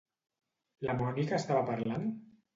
[0.87, 2.11] La Mònica estava parlant?